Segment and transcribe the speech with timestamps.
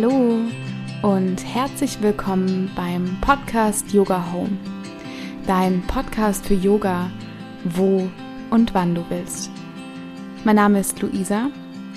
[0.00, 0.42] Hallo
[1.02, 4.56] und herzlich willkommen beim Podcast Yoga Home.
[5.44, 7.10] Dein Podcast für Yoga,
[7.64, 8.08] wo
[8.50, 9.50] und wann du willst.
[10.44, 11.50] Mein Name ist Luisa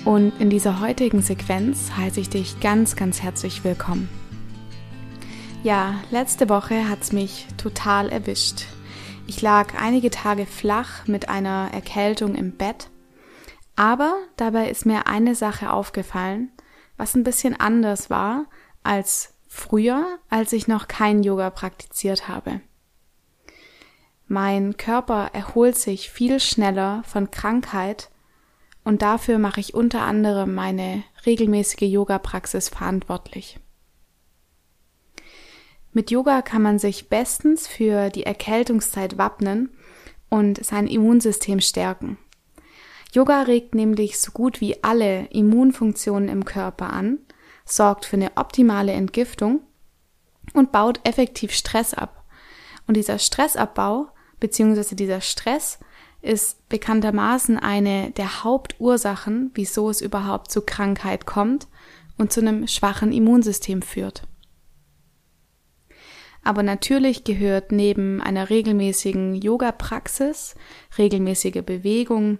[0.04, 4.08] und in dieser heutigen Sequenz heiße ich dich ganz, ganz herzlich willkommen.
[5.62, 8.64] Ja, letzte Woche hat es mich total erwischt.
[9.28, 12.90] Ich lag einige Tage flach mit einer Erkältung im Bett,
[13.76, 16.50] aber dabei ist mir eine Sache aufgefallen,
[16.96, 18.46] was ein bisschen anders war
[18.82, 22.60] als früher, als ich noch kein Yoga praktiziert habe.
[24.26, 28.10] Mein Körper erholt sich viel schneller von Krankheit
[28.82, 33.60] und dafür mache ich unter anderem meine regelmäßige Yoga-Praxis verantwortlich.
[35.92, 39.70] Mit Yoga kann man sich bestens für die Erkältungszeit wappnen
[40.30, 42.16] und sein Immunsystem stärken.
[43.12, 47.18] Yoga regt nämlich so gut wie alle Immunfunktionen im Körper an,
[47.66, 49.60] sorgt für eine optimale Entgiftung
[50.54, 52.24] und baut effektiv Stress ab.
[52.86, 54.08] Und dieser Stressabbau
[54.40, 54.94] bzw.
[54.94, 55.78] dieser Stress
[56.22, 61.68] ist bekanntermaßen eine der Hauptursachen, wieso es überhaupt zu Krankheit kommt
[62.16, 64.22] und zu einem schwachen Immunsystem führt.
[66.42, 70.54] Aber natürlich gehört neben einer regelmäßigen Yoga-Praxis,
[70.98, 72.38] regelmäßige Bewegung,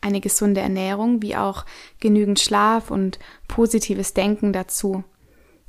[0.00, 1.64] eine gesunde Ernährung wie auch
[1.98, 5.04] genügend Schlaf und positives Denken dazu.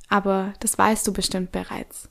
[0.10, 2.10] Aber das weißt du bestimmt bereits.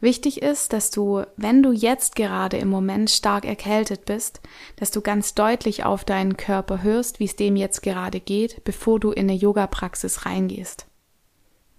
[0.00, 4.40] Wichtig ist, dass du, wenn du jetzt gerade im Moment stark erkältet bist,
[4.76, 8.98] dass du ganz deutlich auf deinen Körper hörst, wie es dem jetzt gerade geht, bevor
[8.98, 10.86] du in eine Yoga-Praxis reingehst.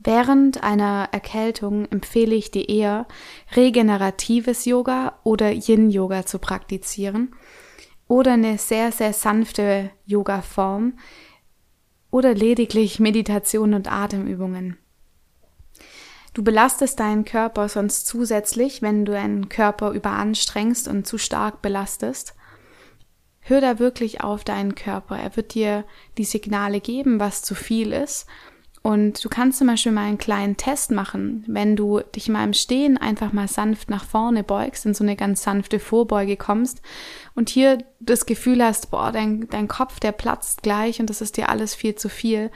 [0.03, 3.07] Während einer Erkältung empfehle ich dir eher,
[3.55, 7.35] regeneratives Yoga oder Yin-Yoga zu praktizieren,
[8.11, 10.97] oder eine sehr, sehr sanfte Yoga-Form
[12.09, 14.77] oder lediglich Meditation und Atemübungen.
[16.33, 22.35] Du belastest deinen Körper sonst zusätzlich, wenn du deinen Körper überanstrengst und zu stark belastest.
[23.39, 25.17] Hör da wirklich auf deinen Körper.
[25.17, 25.85] Er wird dir
[26.17, 28.27] die Signale geben, was zu viel ist
[28.83, 32.53] und du kannst zum Beispiel mal einen kleinen Test machen, wenn du dich mal im
[32.53, 36.81] Stehen einfach mal sanft nach vorne beugst, in so eine ganz sanfte Vorbeuge kommst
[37.35, 41.37] und hier das Gefühl hast, boah, dein, dein Kopf, der platzt gleich und das ist
[41.37, 42.49] dir alles viel zu viel,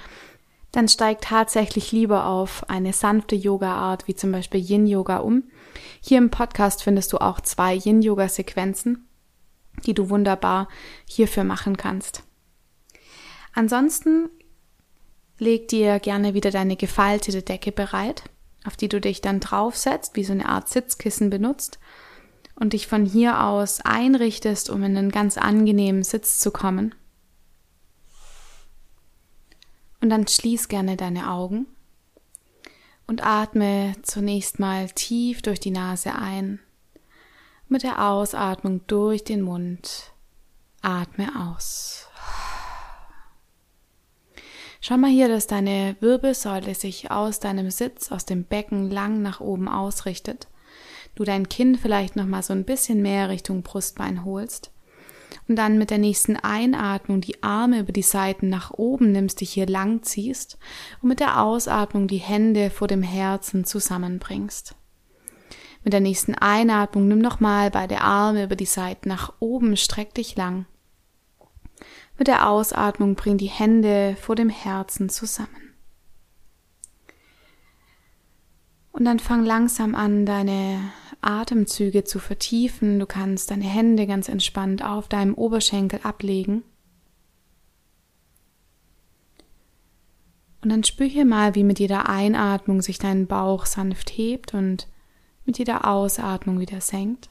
[0.72, 5.44] dann steig tatsächlich lieber auf eine sanfte Yoga-Art, wie zum Beispiel Yin-Yoga um.
[6.02, 9.08] Hier im Podcast findest du auch zwei Yin-Yoga-Sequenzen,
[9.86, 10.70] die du wunderbar
[11.08, 12.24] hierfür machen kannst.
[13.54, 14.30] Ansonsten
[15.38, 18.24] Leg dir gerne wieder deine gefaltete Decke bereit,
[18.64, 21.80] auf die du dich dann draufsetzt, wie so eine Art Sitzkissen benutzt
[22.56, 26.96] und dich von hier aus einrichtest, um in einen ganz angenehmen Sitz zu kommen.
[30.00, 31.68] Und dann schließ gerne deine Augen
[33.08, 36.60] und atme zunächst mal tief durch die Nase ein.
[37.68, 40.14] Mit der Ausatmung durch den Mund
[40.82, 42.05] atme aus.
[44.88, 49.40] Schau mal hier, dass deine Wirbelsäule sich aus deinem Sitz, aus dem Becken lang nach
[49.40, 50.48] oben ausrichtet.
[51.16, 54.70] Du dein Kinn vielleicht noch mal so ein bisschen mehr Richtung Brustbein holst.
[55.48, 59.54] Und dann mit der nächsten Einatmung die Arme über die Seiten nach oben nimmst, dich
[59.54, 60.60] hier lang ziehst
[61.02, 64.76] und mit der Ausatmung die Hände vor dem Herzen zusammenbringst.
[65.84, 70.36] Mit der nächsten Einatmung nimm nochmal beide Arme über die Seiten nach oben, streck dich
[70.36, 70.68] lang.
[72.18, 75.74] Mit der Ausatmung bring die Hände vor dem Herzen zusammen.
[78.92, 80.80] Und dann fang langsam an, deine
[81.20, 83.00] Atemzüge zu vertiefen.
[83.00, 86.64] Du kannst deine Hände ganz entspannt auf deinem Oberschenkel ablegen.
[90.62, 94.88] Und dann spür hier mal, wie mit jeder Einatmung sich dein Bauch sanft hebt und
[95.46, 97.30] mit jeder Ausatmung wieder senkt.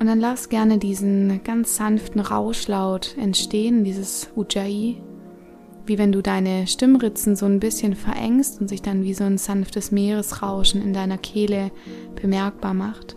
[0.00, 5.02] Und dann lass gerne diesen ganz sanften Rauschlaut entstehen, dieses Ujjayi,
[5.84, 9.36] wie wenn du deine Stimmritzen so ein bisschen verengst und sich dann wie so ein
[9.36, 11.70] sanftes Meeresrauschen in deiner Kehle
[12.14, 13.14] bemerkbar macht.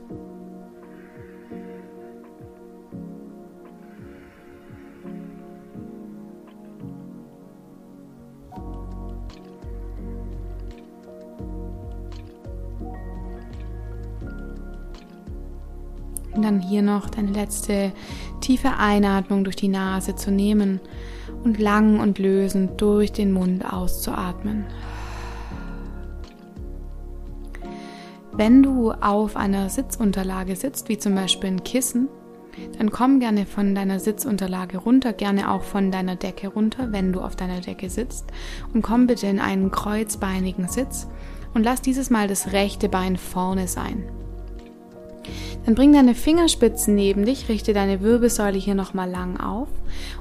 [16.36, 17.92] Und dann hier noch deine letzte
[18.42, 20.80] tiefe Einatmung durch die Nase zu nehmen
[21.44, 24.66] und lang und lösend durch den Mund auszuatmen.
[28.36, 32.10] Wenn du auf einer Sitzunterlage sitzt, wie zum Beispiel ein Kissen,
[32.78, 37.22] dann komm gerne von deiner Sitzunterlage runter, gerne auch von deiner Decke runter, wenn du
[37.22, 38.26] auf deiner Decke sitzt
[38.74, 41.08] und komm bitte in einen kreuzbeinigen Sitz
[41.54, 44.04] und lass dieses Mal das rechte Bein vorne sein.
[45.66, 49.70] Dann bring deine Fingerspitzen neben dich, richte deine Wirbelsäule hier nochmal lang auf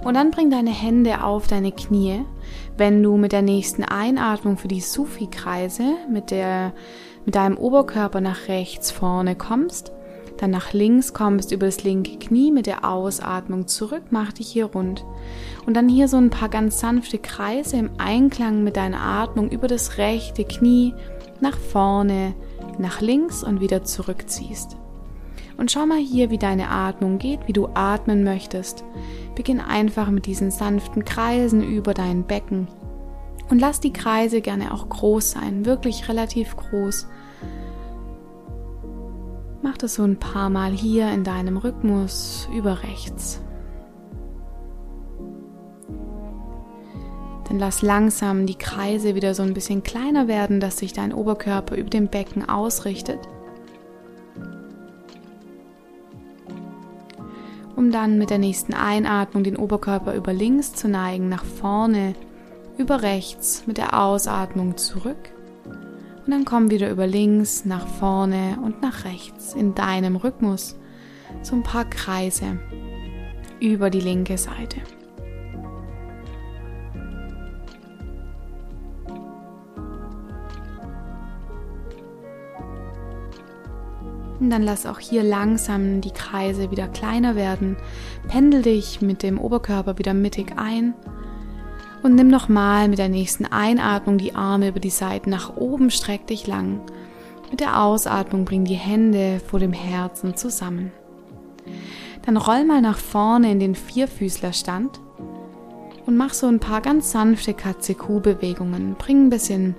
[0.05, 2.25] und dann bring deine Hände auf deine Knie.
[2.77, 6.33] Wenn du mit der nächsten Einatmung für die Sufi-Kreise mit,
[7.25, 9.93] mit deinem Oberkörper nach rechts vorne kommst,
[10.39, 14.67] dann nach links kommst über das linke Knie mit der Ausatmung zurück, mach dich hier
[14.67, 15.05] rund.
[15.67, 19.69] Und dann hier so ein paar ganz sanfte Kreise im Einklang mit deiner Atmung über
[19.69, 20.95] das rechte Knie
[21.41, 22.35] nach vorne,
[22.79, 24.77] nach links und wieder zurückziehst.
[25.63, 28.83] Und schau mal hier, wie deine Atmung geht, wie du atmen möchtest.
[29.37, 32.67] Beginn einfach mit diesen sanften Kreisen über dein Becken.
[33.49, 37.07] Und lass die Kreise gerne auch groß sein, wirklich relativ groß.
[39.63, 43.41] Mach das so ein paar Mal hier in deinem Rhythmus über rechts.
[47.49, 51.77] Dann lass langsam die Kreise wieder so ein bisschen kleiner werden, dass sich dein Oberkörper
[51.77, 53.21] über dem Becken ausrichtet.
[57.83, 62.15] Um dann mit der nächsten Einatmung den Oberkörper über links zu neigen, nach vorne,
[62.79, 65.31] über rechts, mit der Ausatmung zurück.
[66.25, 70.77] Und dann komm wieder über links, nach vorne und nach rechts in deinem Rhythmus.
[71.43, 72.61] So ein paar Kreise
[73.59, 74.77] über die linke Seite.
[84.43, 87.77] Und dann lass auch hier langsam die Kreise wieder kleiner werden.
[88.27, 90.95] Pendel dich mit dem Oberkörper wieder mittig ein.
[92.03, 96.27] Und nimm nochmal mit der nächsten Einatmung die Arme über die Seiten nach oben, streck
[96.27, 96.81] dich lang.
[97.53, 100.91] Mit der Ausatmung bring die Hände vor dem Herzen zusammen.
[102.27, 104.99] Dann roll mal nach vorne in den Vierfüßlerstand
[106.05, 108.97] und mach so ein paar ganz sanfte Katze-Kuh-Bewegungen.
[108.99, 109.77] Bring ein bisschen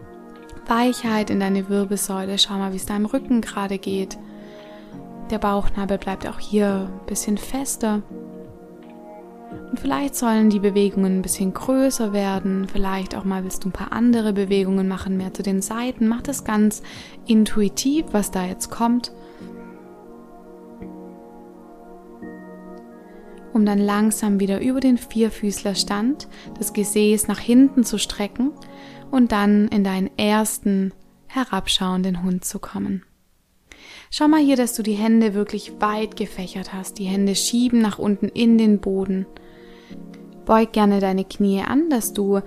[0.68, 2.38] Weichheit in deine Wirbelsäule.
[2.38, 4.18] Schau mal, wie es deinem Rücken gerade geht.
[5.34, 8.04] Der Bauchnabel bleibt auch hier ein bisschen fester.
[9.72, 12.68] Und vielleicht sollen die Bewegungen ein bisschen größer werden.
[12.72, 16.08] Vielleicht auch mal willst du ein paar andere Bewegungen machen, mehr zu den Seiten.
[16.08, 16.84] Mach das ganz
[17.26, 19.12] intuitiv, was da jetzt kommt.
[23.54, 26.28] Um dann langsam wieder über den Vierfüßlerstand
[26.60, 28.52] das Gesäß nach hinten zu strecken
[29.10, 30.94] und dann in deinen ersten
[31.26, 33.02] herabschauenden Hund zu kommen.
[34.16, 37.00] Schau mal hier, dass du die Hände wirklich weit gefächert hast.
[37.00, 39.26] Die Hände schieben nach unten in den Boden.
[40.46, 42.42] Beug gerne deine Knie an, dass du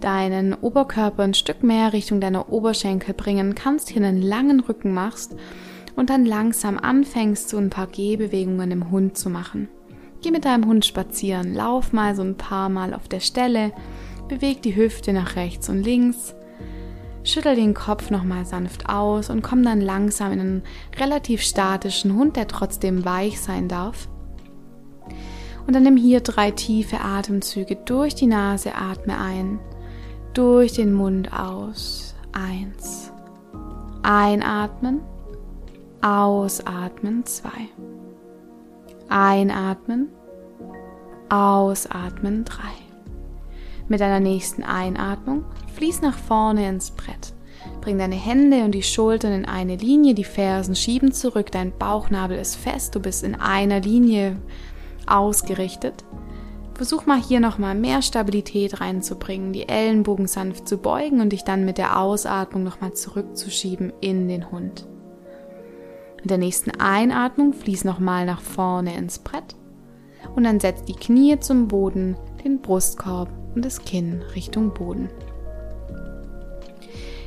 [0.00, 5.36] deinen Oberkörper ein Stück mehr Richtung deiner Oberschenkel bringen kannst, hier einen langen Rücken machst
[5.94, 9.68] und dann langsam anfängst, so ein paar Gehbewegungen im Hund zu machen.
[10.22, 13.70] Geh mit deinem Hund spazieren, lauf mal so ein paar Mal auf der Stelle,
[14.28, 16.34] beweg die Hüfte nach rechts und links
[17.26, 20.62] Schüttel den Kopf nochmal sanft aus und komm dann langsam in einen
[20.96, 24.08] relativ statischen Hund, der trotzdem weich sein darf.
[25.66, 29.58] Und dann nimm hier drei tiefe Atemzüge durch die Nase, atme ein,
[30.34, 32.14] durch den Mund aus.
[32.30, 33.12] Eins.
[34.04, 35.00] Einatmen,
[36.02, 37.68] ausatmen, zwei.
[39.08, 40.10] Einatmen,
[41.28, 42.70] ausatmen, drei.
[43.88, 45.44] Mit deiner nächsten Einatmung
[45.76, 47.34] fließ nach vorne ins Brett.
[47.80, 52.38] Bring deine Hände und die Schultern in eine Linie, die Fersen schieben zurück, dein Bauchnabel
[52.38, 54.36] ist fest, du bist in einer Linie
[55.06, 56.04] ausgerichtet.
[56.74, 61.64] Versuch mal hier nochmal mehr Stabilität reinzubringen, die Ellenbogen sanft zu beugen und dich dann
[61.64, 64.86] mit der Ausatmung nochmal zurückzuschieben in den Hund.
[66.18, 69.54] Mit der nächsten Einatmung fließ nochmal nach vorne ins Brett
[70.34, 75.08] und dann setz die Knie zum Boden, den Brustkorb und das Kinn Richtung Boden.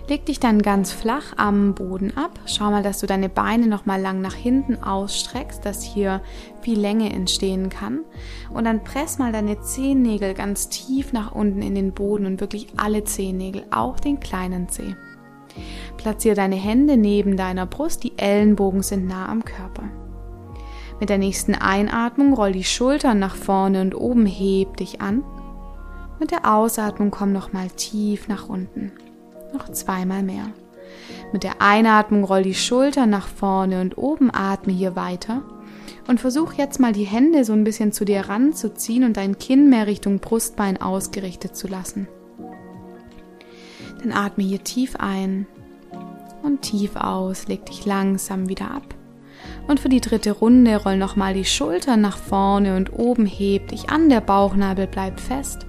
[0.09, 2.39] Leg dich dann ganz flach am Boden ab.
[2.47, 6.21] Schau mal, dass du deine Beine noch mal lang nach hinten ausstreckst, dass hier
[6.61, 7.99] viel Länge entstehen kann.
[8.51, 12.69] Und dann press mal deine Zehennägel ganz tief nach unten in den Boden und wirklich
[12.75, 14.95] alle Zehennägel, auch den kleinen Zeh.
[15.97, 19.83] Platziere deine Hände neben deiner Brust, die Ellenbogen sind nah am Körper.
[20.99, 25.23] Mit der nächsten Einatmung roll die Schultern nach vorne und oben heb dich an
[26.19, 28.91] mit der Ausatmung komm nochmal tief nach unten.
[29.53, 30.51] Noch zweimal mehr.
[31.31, 35.41] Mit der Einatmung roll die Schultern nach vorne und oben atme hier weiter.
[36.07, 39.69] Und versuch jetzt mal die Hände so ein bisschen zu dir ranzuziehen und dein Kinn
[39.69, 42.07] mehr Richtung Brustbein ausgerichtet zu lassen.
[44.01, 45.45] Dann atme hier tief ein
[46.41, 47.47] und tief aus.
[47.47, 48.95] Leg dich langsam wieder ab.
[49.67, 53.89] Und für die dritte Runde roll nochmal die Schultern nach vorne und oben heb dich
[53.89, 55.68] an, der Bauchnabel bleibt fest.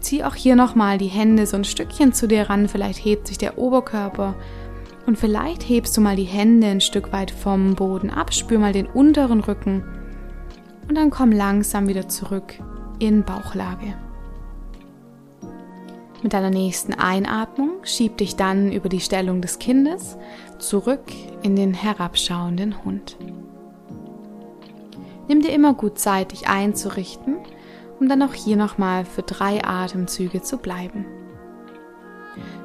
[0.00, 3.38] Zieh auch hier nochmal die Hände so ein Stückchen zu dir ran, vielleicht hebt sich
[3.38, 4.34] der Oberkörper.
[5.06, 8.72] Und vielleicht hebst du mal die Hände ein Stück weit vom Boden ab, spür mal
[8.72, 9.82] den unteren Rücken.
[10.88, 12.54] Und dann komm langsam wieder zurück
[12.98, 13.94] in Bauchlage.
[16.22, 20.16] Mit deiner nächsten Einatmung schieb dich dann über die Stellung des Kindes
[20.58, 21.04] zurück
[21.42, 23.16] in den herabschauenden Hund.
[25.28, 27.36] Nimm dir immer gut Zeit, dich einzurichten,
[28.00, 31.06] um dann auch hier nochmal für drei Atemzüge zu bleiben.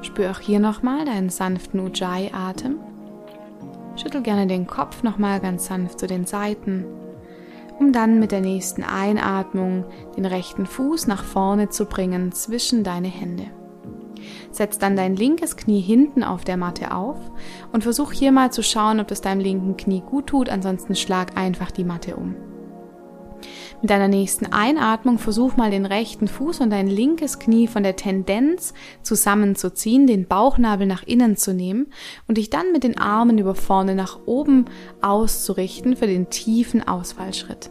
[0.02, 2.78] Spür auch hier nochmal deinen sanften Ujjayi-Atem.
[3.96, 6.84] Schüttel gerne den Kopf nochmal ganz sanft zu den Seiten,
[7.78, 9.84] um dann mit der nächsten Einatmung
[10.16, 13.46] den rechten Fuß nach vorne zu bringen zwischen deine Hände.
[14.50, 17.18] Setz dann dein linkes Knie hinten auf der Matte auf
[17.72, 21.36] und versuch hier mal zu schauen, ob das deinem linken Knie gut tut, ansonsten schlag
[21.36, 22.34] einfach die Matte um.
[23.84, 27.96] Mit deiner nächsten Einatmung versuch mal den rechten Fuß und dein linkes Knie von der
[27.96, 28.72] Tendenz
[29.02, 31.88] zusammenzuziehen, den Bauchnabel nach innen zu nehmen
[32.26, 34.64] und dich dann mit den Armen über vorne nach oben
[35.02, 37.70] auszurichten für den tiefen Ausfallschritt.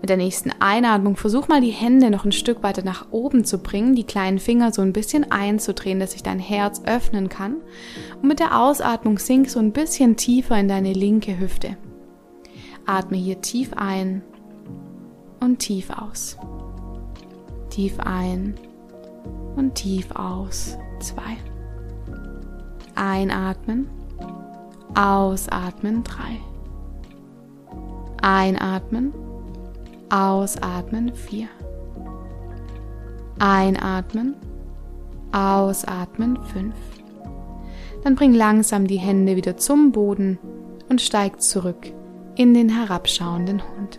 [0.00, 3.58] Mit der nächsten Einatmung versuch mal die Hände noch ein Stück weiter nach oben zu
[3.58, 7.58] bringen, die kleinen Finger so ein bisschen einzudrehen, dass sich dein Herz öffnen kann.
[8.20, 11.76] Und mit der Ausatmung sink so ein bisschen tiefer in deine linke Hüfte.
[12.86, 14.24] Atme hier tief ein
[15.40, 16.36] und tief aus.
[17.70, 18.54] Tief ein
[19.56, 20.76] und tief aus.
[21.00, 21.36] Zwei.
[22.94, 23.88] Einatmen.
[24.94, 26.04] Ausatmen.
[26.04, 26.40] Drei.
[28.22, 29.12] Einatmen
[30.14, 31.48] Ausatmen 4.
[33.40, 34.36] Einatmen.
[35.32, 36.72] Ausatmen 5.
[38.04, 40.38] Dann bring langsam die Hände wieder zum Boden
[40.88, 41.92] und steig zurück
[42.36, 43.98] in den herabschauenden Hund.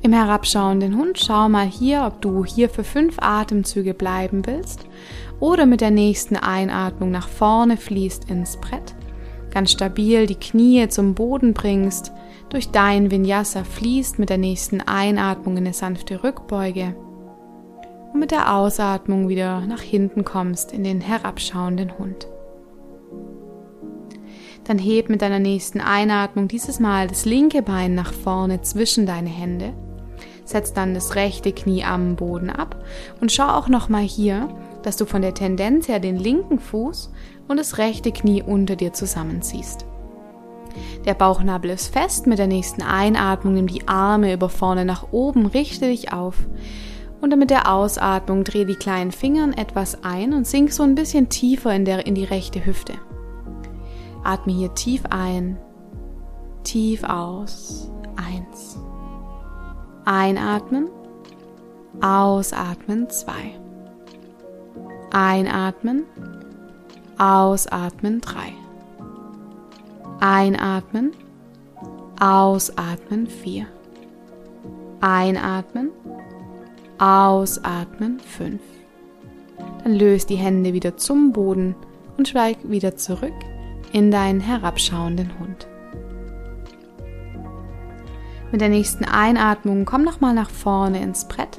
[0.00, 4.86] Im herabschauenden Hund schau mal hier, ob du hier für fünf Atemzüge bleiben willst
[5.40, 8.94] oder mit der nächsten Einatmung nach vorne fließt ins Brett,
[9.50, 12.12] ganz stabil die Knie zum Boden bringst
[12.48, 16.94] durch dein Vinyasa fließt mit der nächsten Einatmung in eine sanfte Rückbeuge
[18.12, 22.28] und mit der Ausatmung wieder nach hinten kommst in den herabschauenden Hund.
[24.64, 29.30] Dann heb mit deiner nächsten Einatmung dieses Mal das linke Bein nach vorne zwischen deine
[29.30, 29.72] Hände.
[30.48, 32.82] Setz dann das rechte Knie am Boden ab
[33.20, 34.48] und schau auch nochmal hier,
[34.82, 37.12] dass du von der Tendenz her den linken Fuß
[37.48, 39.84] und das rechte Knie unter dir zusammenziehst.
[41.04, 42.26] Der Bauchnabel ist fest.
[42.26, 46.36] Mit der nächsten Einatmung nimm die Arme über vorne nach oben, richte dich auf.
[47.20, 51.28] Und mit der Ausatmung dreh die kleinen Fingern etwas ein und sink so ein bisschen
[51.28, 52.94] tiefer in, der, in die rechte Hüfte.
[54.24, 55.58] Atme hier tief ein,
[56.64, 57.90] tief aus.
[58.16, 58.78] Eins.
[60.10, 60.88] Einatmen,
[62.00, 63.10] ausatmen.
[63.10, 63.60] Zwei.
[65.10, 66.04] Einatmen,
[67.18, 68.22] ausatmen.
[68.22, 68.54] Drei.
[70.18, 71.12] Einatmen,
[72.18, 73.66] ausatmen 4.
[75.02, 75.90] Einatmen,
[76.96, 78.62] ausatmen 5.
[79.84, 81.76] Dann löst die Hände wieder zum Boden
[82.16, 83.34] und schweig wieder zurück
[83.92, 85.68] in deinen herabschauenden Hund.
[88.50, 91.58] Mit der nächsten Einatmung komm nochmal nach vorne ins Brett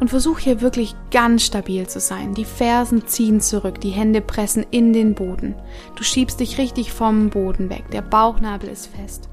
[0.00, 2.32] und versuch hier wirklich ganz stabil zu sein.
[2.32, 5.54] Die Fersen ziehen zurück, die Hände pressen in den Boden.
[5.94, 9.28] Du schiebst dich richtig vom Boden weg, der Bauchnabel ist fest.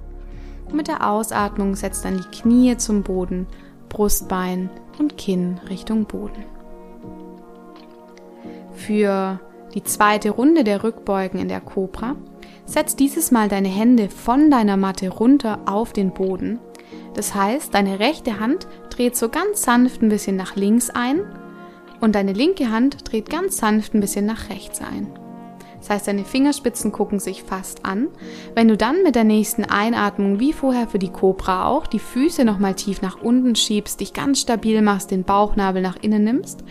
[0.66, 3.48] Und mit der Ausatmung setzt dann die Knie zum Boden,
[3.88, 6.44] Brustbein und Kinn Richtung Boden.
[8.74, 9.40] Für
[9.74, 12.16] die zweite Runde der Rückbeugen in der Cobra
[12.66, 16.60] setz dieses Mal deine Hände von deiner Matte runter auf den Boden
[17.20, 21.20] das heißt, deine rechte Hand dreht so ganz sanft ein bisschen nach links ein
[22.00, 25.12] und deine linke Hand dreht ganz sanft ein bisschen nach rechts ein.
[25.80, 28.08] Das heißt, deine Fingerspitzen gucken sich fast an.
[28.56, 32.46] Wenn du dann mit der nächsten Einatmung, wie vorher für die Cobra auch, die Füße
[32.46, 36.64] nochmal tief nach unten schiebst, dich ganz stabil machst, den Bauchnabel nach innen nimmst,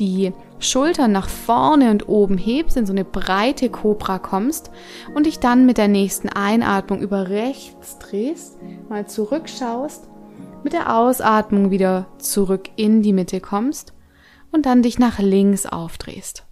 [0.00, 0.32] die
[0.64, 4.70] Schultern nach vorne und oben hebst, in so eine breite Cobra kommst
[5.14, 10.08] und dich dann mit der nächsten Einatmung über rechts drehst, mal zurückschaust,
[10.64, 13.92] mit der Ausatmung wieder zurück in die Mitte kommst
[14.50, 16.44] und dann dich nach links aufdrehst.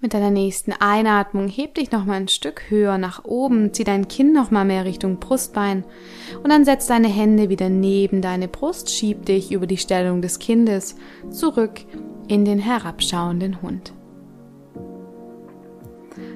[0.00, 4.06] Mit deiner nächsten Einatmung heb dich noch mal ein Stück höher nach oben, zieh dein
[4.06, 5.82] Kinn noch mal mehr Richtung Brustbein
[6.44, 10.38] und dann setz deine Hände wieder neben deine Brust, schieb dich über die Stellung des
[10.38, 10.94] Kindes
[11.30, 11.80] zurück
[12.28, 13.92] in den herabschauenden Hund.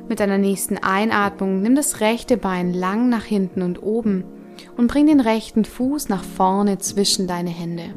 [0.09, 4.25] Mit deiner nächsten Einatmung nimm das rechte Bein lang nach hinten und oben
[4.77, 7.95] und bring den rechten Fuß nach vorne zwischen deine Hände.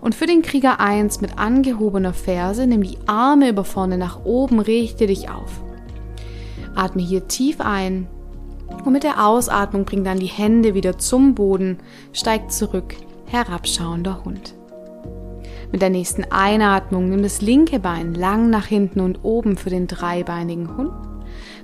[0.00, 4.60] Und für den Krieger 1 mit angehobener Ferse nimm die Arme über vorne nach oben,
[4.60, 5.62] richte dich auf.
[6.74, 8.06] Atme hier tief ein
[8.84, 11.78] und mit der Ausatmung bring dann die Hände wieder zum Boden,
[12.12, 12.94] steig zurück,
[13.26, 14.54] herabschauender Hund.
[15.76, 19.86] Mit der nächsten Einatmung nimm das linke Bein lang nach hinten und oben für den
[19.86, 20.90] dreibeinigen Hund.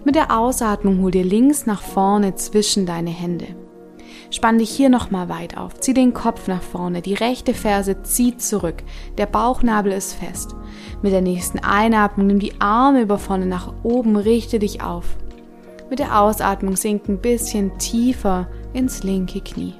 [0.04, 3.46] Mit der Ausatmung hol dir links nach vorne zwischen deine Hände.
[4.30, 5.80] Spann dich hier nochmal weit auf.
[5.80, 7.00] Zieh den Kopf nach vorne.
[7.00, 8.82] Die rechte Ferse zieht zurück.
[9.16, 10.54] Der Bauchnabel ist fest.
[11.00, 14.16] Mit der nächsten Einatmung nimm die Arme über vorne nach oben.
[14.16, 15.16] Richte dich auf.
[15.88, 19.72] Mit der Ausatmung sink ein bisschen tiefer ins linke Knie.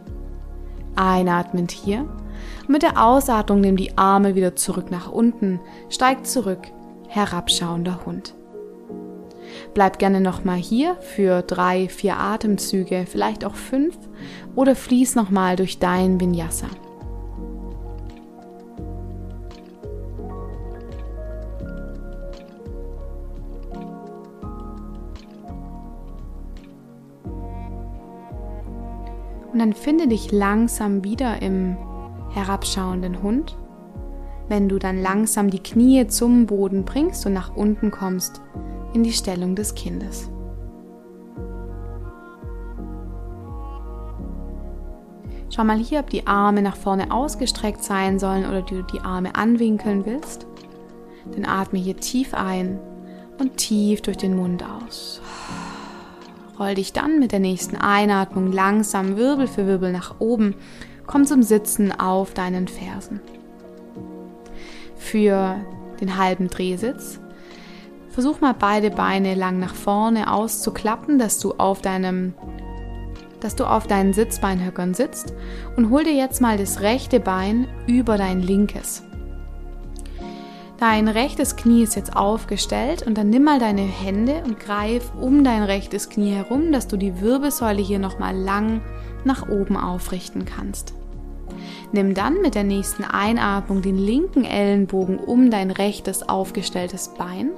[0.96, 2.06] Einatmend hier.
[2.68, 5.60] Mit der Ausatmung nimm die Arme wieder zurück nach unten.
[5.88, 6.60] Steig zurück.
[7.08, 8.34] Herabschauender Hund.
[9.74, 13.98] Bleib gerne nochmal hier für drei, vier Atemzüge, vielleicht auch fünf
[14.54, 16.66] oder fließ nochmal durch dein Vinyasa.
[29.52, 31.76] Und dann finde dich langsam wieder im
[32.32, 33.56] herabschauenden Hund.
[34.48, 38.40] Wenn du dann langsam die Knie zum Boden bringst und nach unten kommst,
[38.92, 40.30] in die Stellung des Kindes.
[45.54, 49.34] Schau mal hier, ob die Arme nach vorne ausgestreckt sein sollen oder du die Arme
[49.34, 50.46] anwinkeln willst.
[51.34, 52.78] Dann atme hier tief ein
[53.38, 55.20] und tief durch den Mund aus.
[56.58, 60.54] Roll dich dann mit der nächsten Einatmung langsam Wirbel für Wirbel nach oben.
[61.06, 63.20] Komm zum Sitzen auf deinen Fersen.
[64.96, 65.56] Für
[66.00, 67.20] den halben Drehsitz
[68.12, 72.34] Versuch mal beide Beine lang nach vorne auszuklappen, dass du auf deinem
[73.40, 75.34] dass du auf deinen Sitzbeinhöckern sitzt
[75.76, 79.02] und hol dir jetzt mal das rechte Bein über dein linkes.
[80.78, 85.42] Dein rechtes Knie ist jetzt aufgestellt und dann nimm mal deine Hände und greif um
[85.42, 88.80] dein rechtes Knie herum, dass du die Wirbelsäule hier nochmal lang
[89.24, 90.94] nach oben aufrichten kannst.
[91.92, 97.50] Nimm dann mit der nächsten Einatmung den linken Ellenbogen um dein rechtes aufgestelltes Bein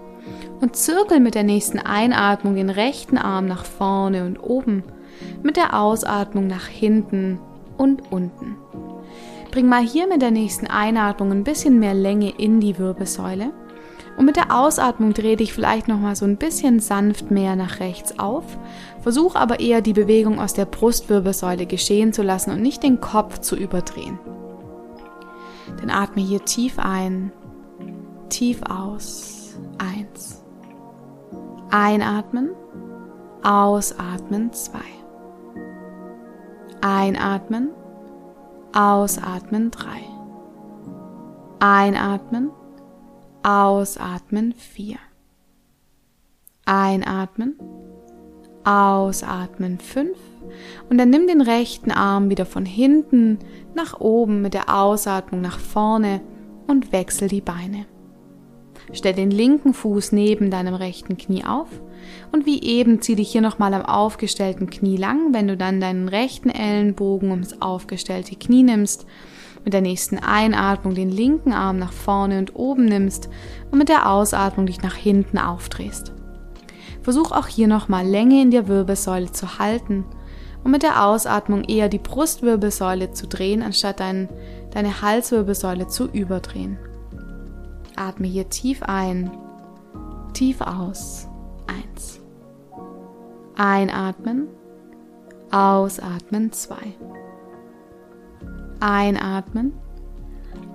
[0.60, 4.82] und zirkel mit der nächsten Einatmung den rechten Arm nach vorne und oben,
[5.42, 7.38] mit der Ausatmung nach hinten
[7.76, 8.56] und unten.
[9.50, 13.52] Bring mal hier mit der nächsten Einatmung ein bisschen mehr Länge in die Wirbelsäule
[14.16, 17.80] und mit der Ausatmung dreh dich vielleicht noch mal so ein bisschen sanft mehr nach
[17.80, 18.44] rechts auf.
[19.00, 23.40] Versuch aber eher die Bewegung aus der Brustwirbelsäule geschehen zu lassen und nicht den Kopf
[23.40, 24.18] zu überdrehen.
[25.80, 27.32] Dann atme hier tief ein,
[28.28, 29.56] tief aus.
[29.78, 30.42] Eins.
[31.70, 32.50] Einatmen,
[33.42, 34.78] ausatmen zwei.
[36.80, 37.70] Einatmen,
[38.72, 40.00] ausatmen drei.
[41.60, 42.50] Einatmen,
[43.44, 44.96] ausatmen vier.
[46.64, 47.56] Einatmen,
[48.64, 50.18] ausatmen fünf.
[50.88, 53.38] Und dann nimm den rechten Arm wieder von hinten
[53.74, 56.22] nach oben mit der Ausatmung nach vorne
[56.66, 57.86] und wechsel die Beine.
[58.92, 61.68] Stell den linken Fuß neben deinem rechten Knie auf
[62.32, 66.08] und wie eben zieh dich hier nochmal am aufgestellten Knie lang, wenn du dann deinen
[66.08, 69.06] rechten Ellenbogen ums aufgestellte Knie nimmst,
[69.64, 73.28] mit der nächsten Einatmung den linken Arm nach vorne und oben nimmst
[73.70, 76.12] und mit der Ausatmung dich nach hinten aufdrehst.
[77.02, 80.04] Versuch auch hier nochmal Länge in der Wirbelsäule zu halten
[80.64, 84.28] und mit der Ausatmung eher die Brustwirbelsäule zu drehen, anstatt dein,
[84.72, 86.78] deine Halswirbelsäule zu überdrehen.
[87.96, 89.30] Atme hier tief ein,
[90.32, 91.28] tief aus.
[91.66, 92.20] Eins.
[93.56, 94.48] Einatmen,
[95.50, 96.52] ausatmen.
[96.52, 96.94] Zwei.
[98.86, 99.72] Einatmen,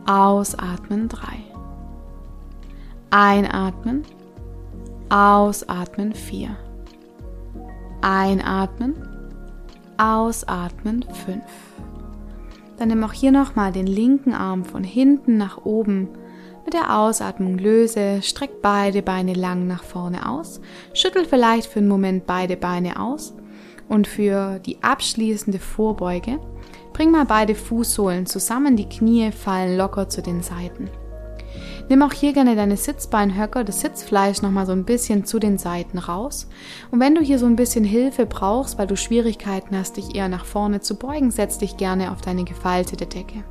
[0.07, 1.09] ausatmen.
[1.09, 1.43] Drei.
[3.11, 4.01] Einatmen,
[5.09, 6.15] ausatmen.
[6.15, 6.57] Vier.
[8.01, 8.95] Einatmen,
[9.99, 11.03] ausatmen.
[11.03, 11.43] Fünf.
[12.79, 16.09] Dann nimm auch hier nochmal den linken Arm von hinten nach oben
[16.65, 20.61] mit der Ausatmung löse, streck beide Beine lang nach vorne aus,
[20.95, 23.35] schüttel vielleicht für einen Moment beide Beine aus
[23.87, 26.39] und für die abschließende Vorbeuge
[26.99, 30.89] bring mal beide Fußsohlen zusammen, die Knie fallen locker zu den Seiten.
[31.87, 35.97] Nimm auch hier gerne deine Sitzbeinhöcker, das Sitzfleisch nochmal so ein bisschen zu den Seiten
[35.97, 36.49] raus.
[36.91, 40.27] Und wenn du hier so ein bisschen Hilfe brauchst, weil du Schwierigkeiten hast, dich eher
[40.27, 43.45] nach vorne zu beugen, setz dich gerne auf deine gefaltete Decke.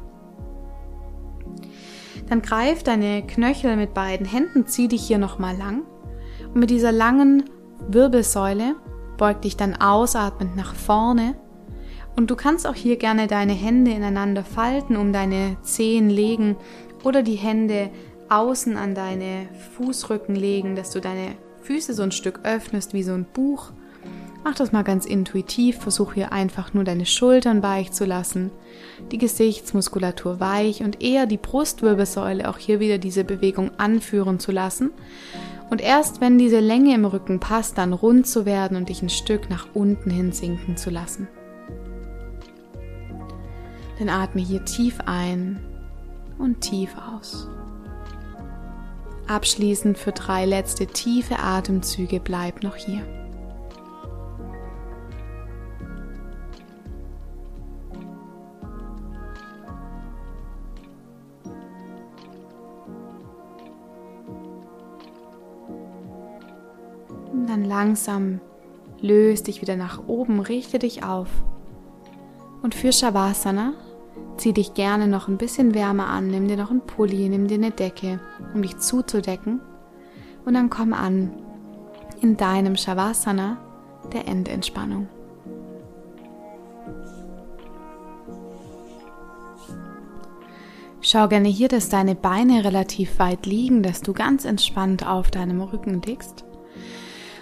[2.29, 5.85] Dann greif deine Knöchel mit beiden Händen, zieh dich hier nochmal lang.
[6.53, 7.45] Und mit dieser langen
[7.89, 8.77] Wirbelsäule,
[9.17, 11.35] beug dich dann ausatmend nach vorne
[12.19, 16.57] und du kannst auch hier gerne deine Hände ineinander falten, um deine Zehen legen
[17.05, 17.91] oder die Hände
[18.29, 23.13] außen an deine Fußrücken legen, dass du deine Füße so ein Stück öffnest wie so
[23.13, 23.71] ein Buch.
[24.43, 28.51] Mach das mal ganz intuitiv, versuch hier einfach nur deine Schultern weich zu lassen,
[29.13, 34.91] die Gesichtsmuskulatur weich und eher die Brustwirbelsäule auch hier wieder diese Bewegung anführen zu lassen.
[35.71, 39.09] Und erst wenn diese Länge im Rücken passt, dann rund zu werden und dich ein
[39.09, 41.29] Stück nach unten hin sinken zu lassen.
[43.99, 45.59] Dann atme hier tief ein
[46.39, 47.49] und tief aus.
[49.27, 53.03] Abschließend für drei letzte tiefe Atemzüge bleib noch hier.
[67.33, 68.41] Und dann langsam
[69.01, 71.29] löst dich wieder nach oben, richte dich auf.
[72.63, 73.75] Und für Shavasana
[74.39, 77.57] Zieh dich gerne noch ein bisschen wärmer an, nimm dir noch einen Pulli, nimm dir
[77.57, 78.21] eine Decke,
[78.55, 79.61] um dich zuzudecken.
[80.45, 81.33] Und dann komm an
[82.21, 83.59] in deinem Shavasana
[84.13, 85.09] der Endentspannung.
[91.01, 95.61] Schau gerne hier, dass deine Beine relativ weit liegen, dass du ganz entspannt auf deinem
[95.61, 96.45] Rücken liegst.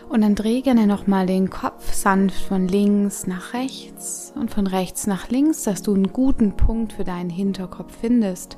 [0.08, 5.06] Und dann dreh gerne nochmal den Kopf sanft von links nach rechts und von rechts
[5.06, 8.56] nach links, dass du einen guten Punkt für deinen Hinterkopf findest.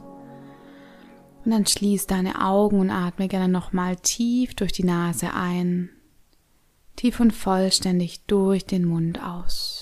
[1.44, 5.88] Und dann schließ deine Augen und atme gerne nochmal tief durch die Nase ein,
[6.96, 9.77] tief und vollständig durch den Mund aus.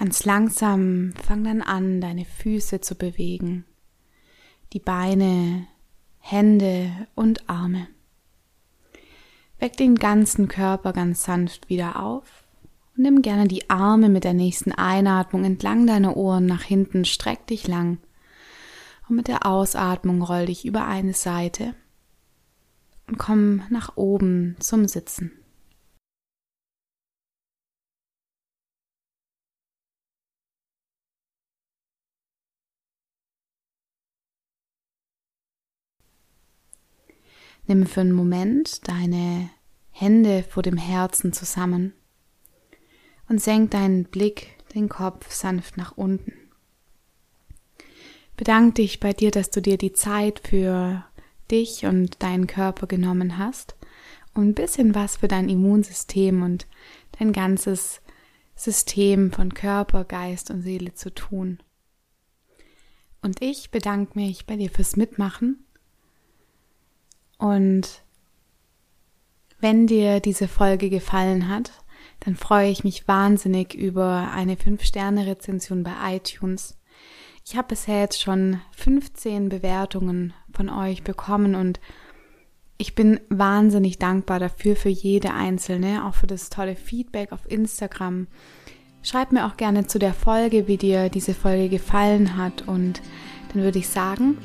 [0.00, 3.66] Ganz langsam fang dann an, deine Füße zu bewegen,
[4.72, 5.66] die Beine,
[6.18, 7.86] Hände und Arme.
[9.58, 12.44] Weck den ganzen Körper ganz sanft wieder auf
[12.96, 17.46] und nimm gerne die Arme mit der nächsten Einatmung entlang deiner Ohren nach hinten, streck
[17.48, 17.98] dich lang
[19.06, 21.74] und mit der Ausatmung roll dich über eine Seite
[23.06, 25.39] und komm nach oben zum Sitzen.
[37.70, 39.48] Nimm für einen Moment deine
[39.92, 41.94] Hände vor dem Herzen zusammen
[43.28, 46.32] und senk deinen Blick, den Kopf sanft nach unten.
[48.36, 51.04] Bedank dich bei dir, dass du dir die Zeit für
[51.48, 53.76] dich und deinen Körper genommen hast
[54.34, 56.66] und ein bisschen was für dein Immunsystem und
[57.20, 58.00] dein ganzes
[58.56, 61.62] System von Körper, Geist und Seele zu tun.
[63.22, 65.64] Und ich bedanke mich bei dir fürs Mitmachen
[67.40, 68.02] und
[69.60, 71.72] wenn dir diese Folge gefallen hat,
[72.20, 76.78] dann freue ich mich wahnsinnig über eine 5-Sterne-Rezension bei iTunes.
[77.46, 81.80] Ich habe bisher jetzt schon 15 Bewertungen von euch bekommen und
[82.80, 88.26] Ich bin wahnsinnig dankbar dafür, für jede einzelne, auch für das tolle Feedback auf Instagram.
[89.02, 92.66] Schreib mir auch gerne zu der Folge, wie dir diese Folge gefallen hat.
[92.66, 93.02] Und
[93.52, 94.38] dann würde ich sagen,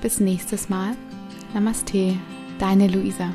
[0.00, 0.96] bis nächstes Mal.
[1.52, 2.16] Namaste,
[2.62, 3.28] deine Luisa.